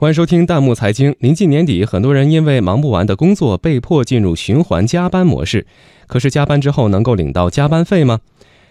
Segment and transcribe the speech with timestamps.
[0.00, 1.14] 欢迎收听弹幕财经。
[1.18, 5.66] 临近年底，很多人因为忙不完的工作，被迫进入循环加班模式。
[6.06, 8.20] 可是加班之后能够领到加班费吗？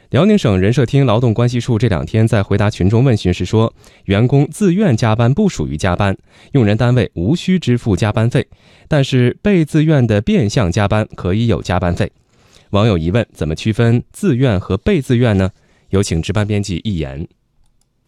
[0.10, 3.72] 辽宁省人社厅劳动关系处这两天在回答群众问询时说，
[4.06, 6.18] 员工自愿加班不属于加班，
[6.54, 8.48] 用人单位无需支付加班费，
[8.88, 12.12] 但是被自愿的变相加班可以有加班费。
[12.72, 15.52] 网友疑问：怎么区分自愿和被自愿呢？
[15.92, 17.28] 有请值班编辑一言。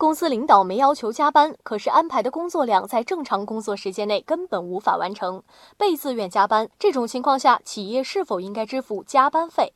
[0.02, 5.44] 公司领导没要求加班，可是安排的工作量在正常工作时间内根本无法完成，
[5.78, 6.68] 被自愿加班。
[6.80, 9.76] 这种情况下，企业是否应该支付加班费？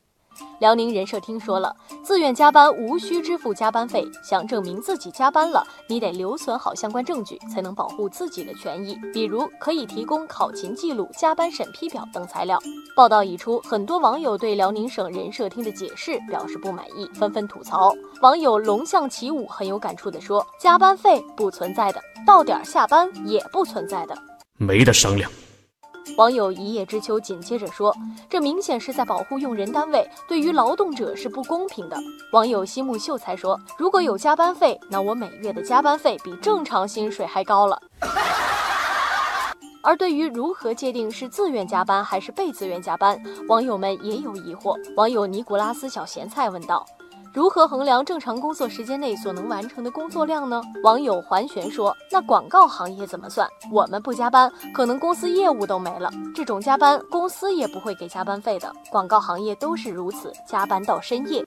[0.59, 4.05] 辽宁人社厅说了，自愿加班无需支付加班费。
[4.23, 8.98] 想证明自己加班了，你得留存好相关证据，才能保护自己的权益。
[9.13, 12.59] 比如可以提供考勤记录、加班审批表等材料。
[12.95, 17.94] 报道一出，很多网友对辽宁省人社厅的解释表示不满意，纷纷吐槽。
[18.22, 24.17] 网友龙象起舞很有感触地说：“加班费不存在的，到点下班也不存在的，
[24.58, 25.30] 没得商量。”
[26.18, 27.94] 网友一叶知秋紧接着说
[28.30, 31.97] ：“这明显是在保护用人单位，对于劳动者是不公平的。”
[32.31, 37.81] 网友西木秀才说：“如果有加班费，那我每月的加班费比正常薪水还高了。”
[39.84, 44.75] 而对于如何界定是自愿加班还是被自愿加班，网友们也有疑惑。
[44.95, 46.86] 网友尼古拉斯小咸菜问道。
[47.36, 50.61] 如何衡量正常工作时间内所能完成的工作量呢？
[50.83, 53.45] 网友环旋说：“那广告行业怎么算？
[53.69, 56.09] 我们不加班，可能公司业务都没了。
[56.33, 58.73] 这种加班，公司也不会给加班费的。
[58.89, 61.45] 广告行业都是如此，加班到深夜。”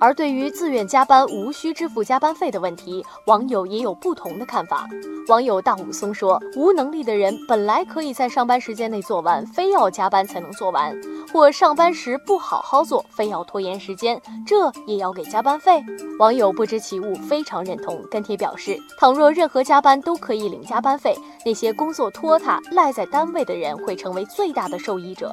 [0.00, 4.86] 而对于自愿加班无需支付加班费的问题，网友也有不同的看法。
[5.28, 10.92] 网友大武松说：“无能力的人本来可以在上班时间内做完，非要加班才能做完；
[11.32, 15.82] 或上班时不好好做，非要拖延时间，这也要给加班费。”
[16.20, 25.32] 网友不知其物，非常认同，跟帖表示：“倘若任何加班都可以领加班费，那些工作拖沓赖在单位的人会成为最大的受益者。”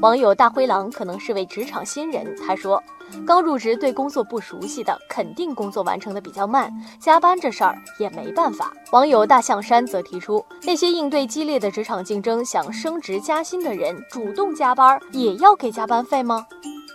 [0.00, 2.82] 网友大灰狼可能是位职场新人，他说。
[3.26, 6.70] 刚入职对工作不熟悉的，肯定工作完成的比较慢，
[7.00, 8.70] 加班这事儿也没办法。
[8.90, 16.46] 网友大象山则提出，那些应对激烈的职场竞争想升职加薪的人，主动加班也要给加班费吗？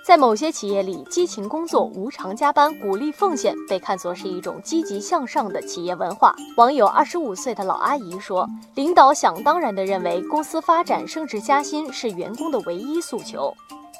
[0.06, 6.36] 在某些企业里，激情工作、无偿加班、鼓励奉献被看作是一种积极向上的企业文化。
[6.58, 13.54] 网友二十五岁的老阿姨说：“领导想当然地认为，公司发展、升职加薪是员工的唯一诉求。”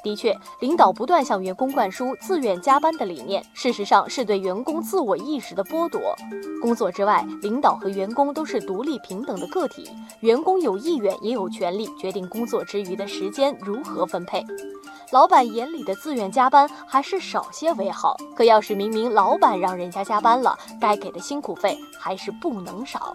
[0.04, 6.14] 的确，领导不断向员工灌输自愿加班的理念，事实上是对员工自我意识的剥夺。
[6.60, 9.88] 工作之外，领导和员工都是独立平等的个体，
[10.20, 14.44] 员工有意愿也有权利决定工作之余的时间如何分配。
[15.12, 18.16] 老板眼里的自愿加班还是少些为好。
[18.34, 23.12] 可要是明明老板让人家加班了，该给的辛苦费还是不能少。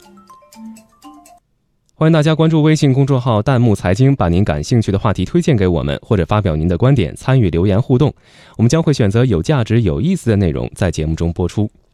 [1.96, 8.14] 欢迎大家关注微信公众号“弹幕财经”，把您感兴趣的话题推荐给我们，或者发表您的观点，参与留言互动。
[8.56, 11.70] 我们将会选择有价值、有意思的内容在节目中播出。